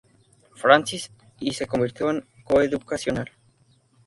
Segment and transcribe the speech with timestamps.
[0.55, 3.29] Francis y se convirtió en coeducacional.